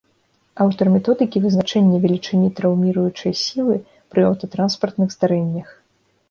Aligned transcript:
Аўтар 0.63 0.87
методыкі 0.93 1.41
вызначэння 1.43 1.99
велічыні 2.05 2.49
траўміруючай 2.61 3.37
сілы 3.43 3.77
пры 4.15 4.21
аўтатранспартных 4.31 5.07
здарэннях. 5.19 5.69